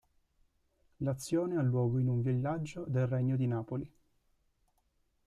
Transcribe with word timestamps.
L'azione 1.01 1.57
ha 1.57 1.61
luogo 1.61 1.99
in 1.99 2.07
un 2.07 2.23
villaggio 2.23 2.85
del 2.87 3.05
Regno 3.05 3.35
di 3.35 3.45
Napoli. 3.45 3.91